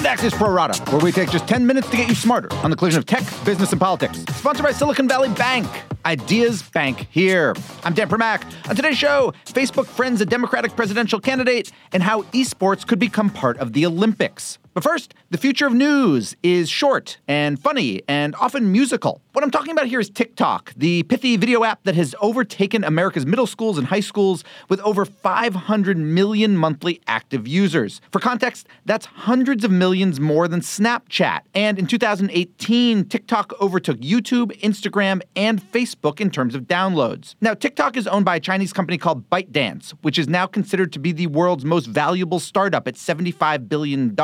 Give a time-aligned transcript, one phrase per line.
[0.00, 2.70] To Axios Pro Rata, where we take just 10 minutes to get you smarter on
[2.70, 4.24] the collision of tech, business, and politics.
[4.40, 5.68] Sponsored by Silicon Valley Bank.
[6.06, 7.54] Ideas Bank here.
[7.84, 8.42] I'm Dan Primack.
[8.70, 13.58] On today's show, Facebook friends a Democratic presidential candidate and how esports could become part
[13.58, 14.58] of the Olympics.
[14.72, 19.20] But first, the future of news is short and funny and often musical.
[19.32, 23.26] What I'm talking about here is TikTok, the pithy video app that has overtaken America's
[23.26, 28.00] middle schools and high schools with over 500 million monthly active users.
[28.12, 31.40] For context, that's hundreds of millions more than Snapchat.
[31.52, 37.34] And in 2018, TikTok overtook YouTube, Instagram, and Facebook in terms of downloads.
[37.40, 40.98] Now, TikTok is owned by a Chinese company called ByteDance, which is now considered to
[40.98, 44.14] be the world's most valuable startup at $75 billion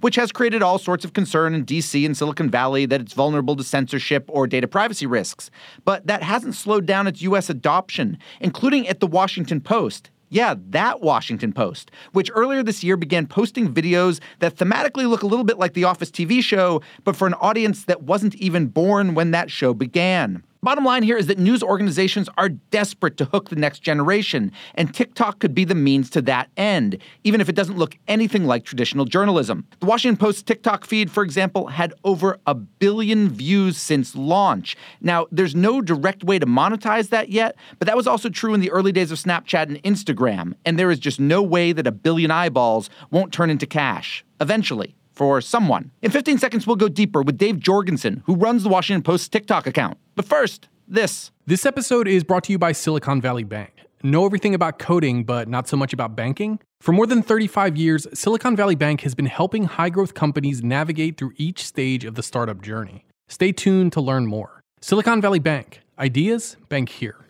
[0.00, 3.56] which has created all sorts of concern in DC and Silicon Valley that it's vulnerable
[3.56, 5.50] to censorship or data privacy risks.
[5.84, 7.50] But that hasn't slowed down its U.S.
[7.50, 10.10] adoption, including at the Washington Post.
[10.30, 15.26] Yeah, that Washington Post, which earlier this year began posting videos that thematically look a
[15.26, 19.14] little bit like the Office TV show, but for an audience that wasn't even born
[19.14, 20.42] when that show began.
[20.60, 24.92] Bottom line here is that news organizations are desperate to hook the next generation, and
[24.92, 28.64] TikTok could be the means to that end, even if it doesn't look anything like
[28.64, 29.64] traditional journalism.
[29.78, 34.76] The Washington Post's TikTok feed, for example, had over a billion views since launch.
[35.00, 38.60] Now, there's no direct way to monetize that yet, but that was also true in
[38.60, 41.92] the early days of Snapchat and Instagram, and there is just no way that a
[41.92, 45.90] billion eyeballs won't turn into cash eventually for someone.
[46.00, 49.66] In 15 seconds, we'll go deeper with Dave Jorgensen, who runs the Washington Post's TikTok
[49.66, 49.98] account.
[50.14, 51.32] But first, this.
[51.44, 53.72] This episode is brought to you by Silicon Valley Bank.
[54.04, 56.60] Know everything about coding, but not so much about banking?
[56.80, 61.18] For more than 35 years, Silicon Valley Bank has been helping high growth companies navigate
[61.18, 63.04] through each stage of the startup journey.
[63.28, 64.62] Stay tuned to learn more.
[64.80, 65.80] Silicon Valley Bank.
[65.98, 67.27] Ideas, bank here.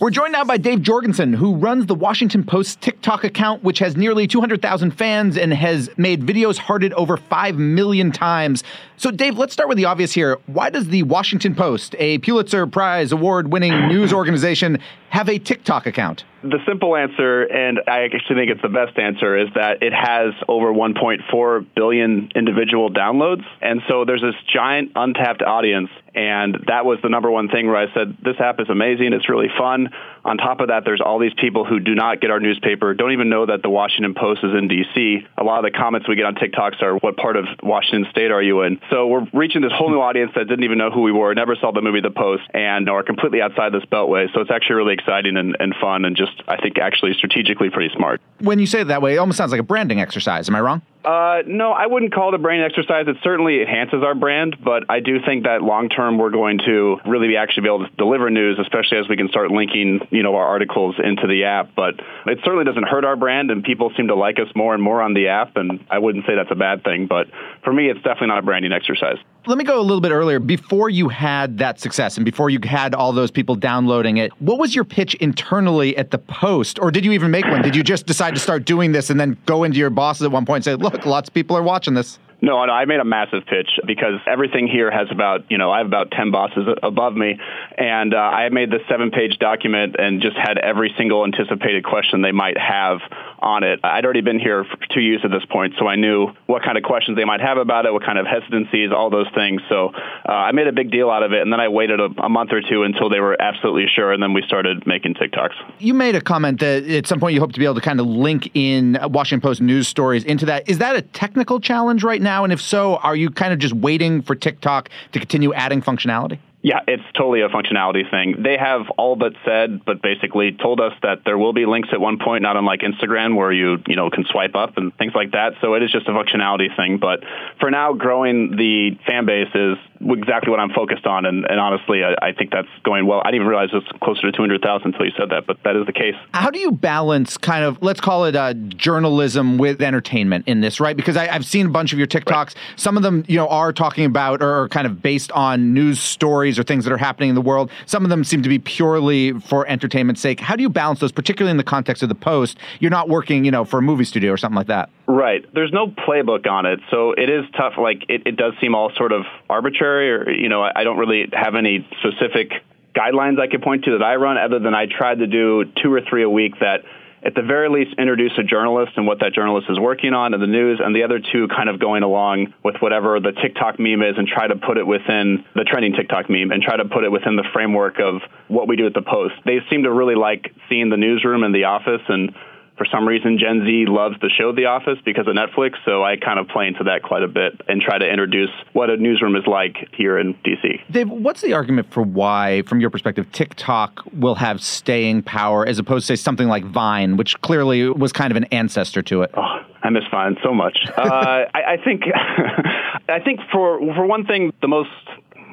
[0.00, 3.98] We're joined now by Dave Jorgensen, who runs the Washington Post TikTok account, which has
[3.98, 8.64] nearly 200,000 fans and has made videos hearted over 5 million times.
[8.96, 10.38] So, Dave, let's start with the obvious here.
[10.46, 14.78] Why does the Washington Post, a Pulitzer Prize award winning news organization,
[15.10, 16.24] have a TikTok account?
[16.42, 20.32] The simple answer, and I actually think it's the best answer, is that it has
[20.48, 23.44] over 1.4 billion individual downloads.
[23.60, 25.90] And so there's this giant untapped audience.
[26.14, 29.12] And that was the number one thing where I said, this app is amazing.
[29.12, 29.90] It's really fun.
[30.24, 33.12] On top of that, there's all these people who do not get our newspaper, don't
[33.12, 35.26] even know that the Washington Post is in D.C.
[35.38, 38.30] A lot of the comments we get on TikToks are, what part of Washington state
[38.30, 38.80] are you in?
[38.90, 41.56] So we're reaching this whole new audience that didn't even know who we were, never
[41.56, 44.32] saw the movie The Post, and are completely outside this beltway.
[44.34, 47.94] So it's actually really exciting and, and fun and just, I think, actually strategically pretty
[47.94, 48.20] smart.
[48.40, 50.48] When you say it that way, it almost sounds like a branding exercise.
[50.48, 50.82] Am I wrong?
[51.04, 53.06] Uh, no, I wouldn't call it a brand exercise.
[53.08, 56.98] It certainly enhances our brand, but I do think that long term we're going to
[57.06, 60.22] really be actually be able to deliver news, especially as we can start linking, you
[60.22, 61.70] know, our articles into the app.
[61.74, 61.94] But
[62.26, 65.00] it certainly doesn't hurt our brand, and people seem to like us more and more
[65.00, 65.56] on the app.
[65.56, 67.26] And I wouldn't say that's a bad thing, but
[67.64, 69.16] for me, it's definitely not a branding exercise.
[69.46, 70.38] Let me go a little bit earlier.
[70.38, 74.58] Before you had that success and before you had all those people downloading it, what
[74.58, 76.78] was your pitch internally at the Post?
[76.78, 77.62] Or did you even make one?
[77.62, 80.30] Did you just decide to start doing this and then go into your bosses at
[80.30, 82.18] one point and say, look, lots of people are watching this?
[82.42, 85.86] No, I made a massive pitch because everything here has about, you know, I have
[85.86, 87.38] about 10 bosses above me.
[87.76, 92.22] And uh, I made this seven page document and just had every single anticipated question
[92.22, 93.00] they might have
[93.40, 93.80] on it.
[93.84, 96.76] I'd already been here for two years at this point, so I knew what kind
[96.76, 99.62] of questions they might have about it, what kind of hesitancies, all those things.
[99.68, 101.42] So uh, I made a big deal out of it.
[101.42, 104.12] And then I waited a, a month or two until they were absolutely sure.
[104.12, 105.54] And then we started making TikToks.
[105.78, 108.00] You made a comment that at some point you hope to be able to kind
[108.00, 110.68] of link in Washington Post news stories into that.
[110.68, 112.29] Is that a technical challenge right now?
[112.30, 112.44] Now?
[112.44, 116.38] And if so, are you kind of just waiting for TikTok to continue adding functionality?
[116.62, 118.42] Yeah, it's totally a functionality thing.
[118.42, 122.00] They have all but said, but basically told us that there will be links at
[122.00, 125.32] one point, not unlike Instagram, where you you know can swipe up and things like
[125.32, 125.54] that.
[125.62, 126.98] So it is just a functionality thing.
[126.98, 127.20] But
[127.58, 132.02] for now, growing the fan base is exactly what I'm focused on, and, and honestly,
[132.02, 133.20] I, I, think that's going well.
[133.20, 135.86] I didn't even realize it's closer to 200,000 until you said that, but that is
[135.86, 136.14] the case.
[136.32, 140.80] How do you balance kind of let's call it uh, journalism with entertainment in this,
[140.80, 140.96] right?
[140.96, 142.30] Because I, have seen a bunch of your TikToks.
[142.30, 142.54] Right.
[142.76, 146.00] Some of them, you know, are talking about or are kind of based on news
[146.00, 147.70] stories or things that are happening in the world.
[147.86, 150.40] Some of them seem to be purely for entertainment's sake.
[150.40, 152.58] How do you balance those, particularly in the context of the Post?
[152.80, 154.90] You're not working, you know, for a movie studio or something like that.
[155.10, 155.44] Right.
[155.52, 157.72] There's no playbook on it, so it is tough.
[157.76, 161.28] Like it, it does seem all sort of arbitrary, or you know, I don't really
[161.32, 162.52] have any specific
[162.94, 165.92] guidelines I could point to that I run, other than I tried to do two
[165.92, 166.84] or three a week that
[167.24, 170.38] at the very least introduce a journalist and what that journalist is working on in
[170.38, 174.02] the news, and the other two kind of going along with whatever the TikTok meme
[174.02, 177.02] is and try to put it within the trending TikTok meme and try to put
[177.02, 179.34] it within the framework of what we do at the Post.
[179.44, 182.32] They seem to really like seeing the newsroom and the office and
[182.80, 186.16] For some reason, Gen Z loves the show The Office because of Netflix, so I
[186.16, 189.36] kind of play into that quite a bit and try to introduce what a newsroom
[189.36, 190.80] is like here in DC.
[190.90, 195.78] Dave, what's the argument for why, from your perspective, TikTok will have staying power as
[195.78, 199.30] opposed to, say, something like Vine, which clearly was kind of an ancestor to it?
[199.36, 200.78] Oh, I miss Vine so much.
[200.96, 201.02] uh,
[201.54, 202.04] I, I think,
[203.10, 204.88] I think for for one thing, the most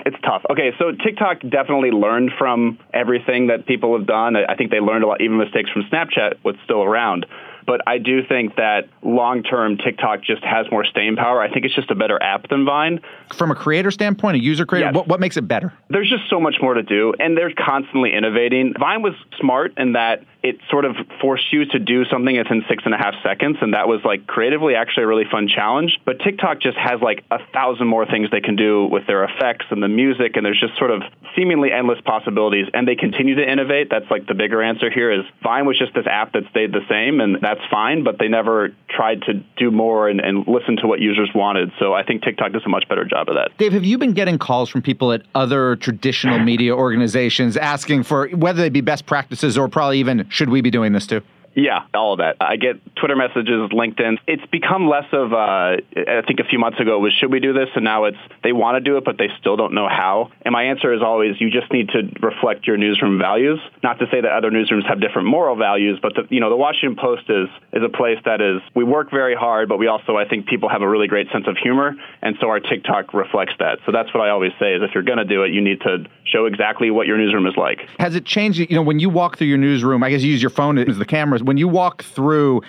[0.07, 0.43] it's tough.
[0.49, 4.35] Okay, so TikTok definitely learned from everything that people have done.
[4.35, 7.25] I think they learned a lot, even mistakes from Snapchat, what's still around.
[7.65, 11.41] But I do think that long term, TikTok just has more staying power.
[11.41, 13.01] I think it's just a better app than Vine.
[13.33, 14.95] From a creator standpoint, a user creator, yes.
[14.95, 15.73] what, what makes it better?
[15.89, 18.73] There's just so much more to do, and they're constantly innovating.
[18.79, 22.83] Vine was smart in that it sort of forced you to do something within six
[22.85, 25.99] and a half seconds, and that was like creatively actually a really fun challenge.
[26.05, 29.65] But TikTok just has like a thousand more things they can do with their effects
[29.69, 31.01] and the music, and there's just sort of
[31.35, 33.89] seemingly endless possibilities, and they continue to innovate.
[33.89, 36.85] That's like the bigger answer here is Vine was just this app that stayed the
[36.89, 40.87] same, and that's fine, but they never tried to do more and, and listen to
[40.87, 41.71] what users wanted.
[41.79, 43.55] So I think TikTok does a much better job of that.
[43.57, 48.27] Dave, have you been getting calls from people at other traditional media organizations asking for
[48.29, 51.21] whether they be best practices or probably even should we be doing this too?
[51.57, 52.37] Yeah, all of that.
[52.39, 54.19] I get Twitter messages, LinkedIn.
[54.27, 57.39] It's become less of, uh, I think a few months ago it was, should we
[57.39, 57.69] do this?
[57.73, 60.29] And now it's, they want to do it, but they still don't know how.
[60.43, 63.59] And my answer is always, you just need to reflect your newsroom values.
[63.81, 66.55] Not to say that other newsrooms have different moral values, but the, you know, the
[66.55, 70.15] Washington Post is, is a place that is, we work very hard, but we also,
[70.15, 71.95] I think people have a really great sense of humor.
[72.21, 73.79] And so our TikTok reflects that.
[73.87, 75.81] So that's what I always say is if you're going to do it, you need
[75.81, 77.89] to show exactly what your newsroom is like.
[77.97, 78.59] Has it changed?
[78.59, 80.99] You know, when you walk through your newsroom, I guess you use your phone as
[80.99, 81.41] the cameras.
[81.47, 82.61] When you walk through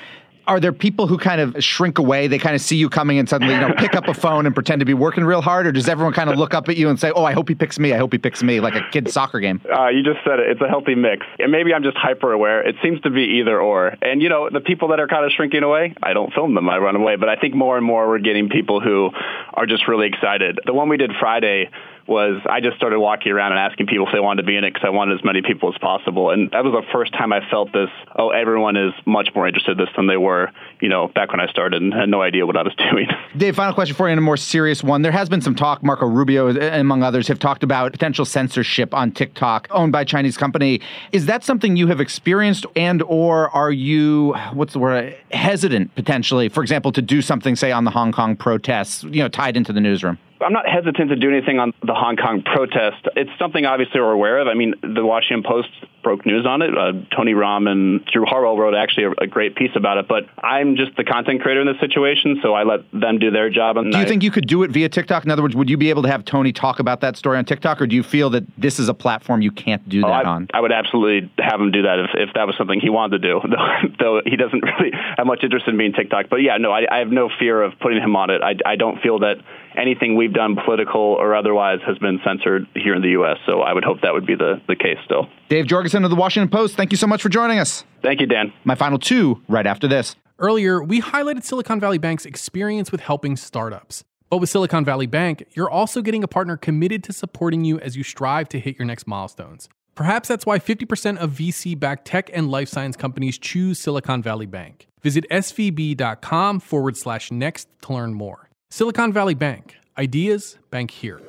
[0.49, 2.27] are there people who kind of shrink away?
[2.27, 4.55] They kind of see you coming and suddenly, you know, pick up a phone and
[4.55, 6.89] pretend to be working real hard, or does everyone kind of look up at you
[6.89, 7.93] and say, "Oh, I hope he picks me.
[7.93, 9.61] I hope he picks me," like a kid's soccer game?
[9.71, 10.49] Uh, you just said it.
[10.49, 12.67] It's a healthy mix, and maybe I'm just hyper aware.
[12.67, 13.95] It seems to be either or.
[14.01, 16.67] And you know, the people that are kind of shrinking away, I don't film them.
[16.71, 17.17] I run away.
[17.17, 19.11] But I think more and more we're getting people who
[19.53, 20.61] are just really excited.
[20.65, 21.69] The one we did Friday
[22.09, 24.65] was I just started walking around and asking people if they wanted to be in
[24.65, 26.31] it because I wanted as many people as possible.
[26.31, 29.73] And that was the first time I felt this, oh, everyone is much more interested
[29.73, 30.51] in this than they were,
[30.81, 33.09] you know, back when I started and had no idea what I was doing.
[33.37, 35.03] Dave, final question for you and a more serious one.
[35.03, 38.95] There has been some talk, Marco Rubio, uh, among others, have talked about potential censorship
[38.95, 40.81] on TikTok owned by Chinese company.
[41.13, 46.49] Is that something you have experienced and or are you, what's the word, hesitant potentially,
[46.49, 49.73] for example, to do something, say, on the Hong Kong protests, you know, tied into
[49.73, 50.19] the newsroom?
[50.41, 53.07] I'm not hesitant to do anything on the Hong Kong protest.
[53.17, 54.47] It's something obviously we're aware of.
[54.49, 55.69] I mean, the Washington Post
[56.03, 56.77] broke news on it.
[56.77, 60.09] Uh, Tony Romm and Drew Harwell wrote actually a, a, great piece about it.
[60.09, 63.51] But I'm just the content creator in this situation, so I let them do their
[63.51, 63.77] job.
[63.77, 65.25] do you I, think you could do it via TikTok?
[65.25, 67.45] In other words, would you be able to have Tony talk about that story on
[67.45, 70.27] TikTok, or do you feel that this is a platform you can't do oh, that
[70.27, 70.49] I, on?
[70.55, 73.29] I would absolutely have him do that if, if that was something he wanted to
[73.29, 73.41] do,
[74.01, 76.27] though he doesn't really have much interest in being TikTok.
[76.31, 78.43] But yeah, no, I, I have no fear of putting him on it.
[78.43, 79.37] I, I don't feel that
[79.77, 83.39] anything we've done political or otherwise has been censored here in the U.S.
[83.47, 85.29] So I would hope that would be the, the case still.
[85.49, 87.85] Dave Jorgensen of the Washington Post, thank you so much for joining us.
[88.03, 88.53] Thank you, Dan.
[88.65, 90.15] My final two right after this.
[90.39, 94.05] Earlier, we highlighted Silicon Valley Bank's experience with helping startups.
[94.31, 97.97] But with Silicon Valley Bank, you're also getting a partner committed to supporting you as
[97.97, 99.71] you strive to hit your next milestones.
[99.95, 104.47] Perhaps that's why 50% of VC backed tech and life science companies choose Silicon Valley
[104.47, 104.87] Bank.
[105.03, 108.49] Visit svb.com forward slash next to learn more.
[108.71, 111.21] Silicon Valley Bank, ideas bank here.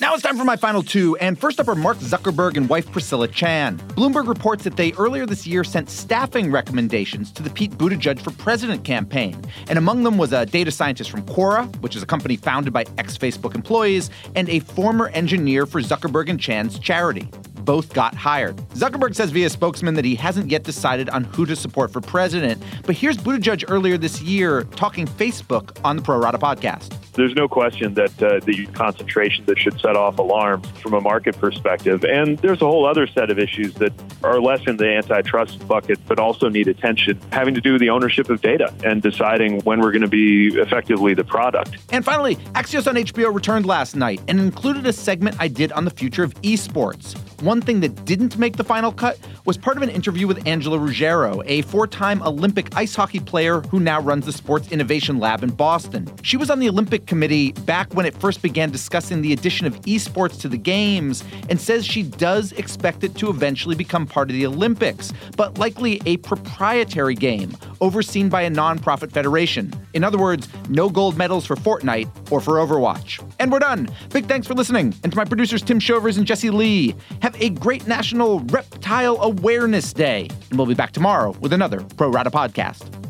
[0.00, 2.90] Now it's time for my final two, and first up are Mark Zuckerberg and wife
[2.90, 3.78] Priscilla Chan.
[3.88, 8.30] Bloomberg reports that they earlier this year sent staffing recommendations to the Pete Buttigieg for
[8.32, 12.36] President campaign, and among them was a data scientist from Quora, which is a company
[12.36, 17.92] founded by ex Facebook employees, and a former engineer for Zuckerberg and Chan's charity both
[17.92, 18.56] got hired.
[18.74, 22.62] Zuckerberg says via spokesman that he hasn't yet decided on who to support for president,
[22.86, 27.48] but here's Buttigieg earlier this year talking Facebook on the Pro Rata podcast there's no
[27.48, 32.04] question that uh, the concentration that should set off alarms from a market perspective.
[32.04, 33.92] And there's a whole other set of issues that
[34.22, 37.90] are less in the antitrust bucket, but also need attention, having to do with the
[37.90, 41.76] ownership of data and deciding when we're going to be effectively the product.
[41.90, 45.84] And finally, Axios on HBO returned last night and included a segment I did on
[45.84, 47.18] the future of esports.
[47.42, 50.78] One thing that didn't make the final cut was part of an interview with Angela
[50.78, 55.42] Ruggiero, a four time Olympic ice hockey player who now runs the Sports Innovation Lab
[55.42, 56.08] in Boston.
[56.22, 59.74] She was on the Olympic Committee back when it first began discussing the addition of
[59.80, 64.34] esports to the Games and says she does expect it to eventually become part of
[64.34, 69.72] the Olympics, but likely a proprietary game overseen by a nonprofit federation.
[69.94, 73.20] In other words, no gold medals for Fortnite or for Overwatch.
[73.40, 73.88] And we're done.
[74.10, 74.94] Big thanks for listening.
[75.02, 76.94] And to my producers, Tim Shovers and Jesse Lee.
[77.32, 80.28] Have a great National Reptile Awareness Day.
[80.50, 83.01] And we'll be back tomorrow with another Pro Rata podcast.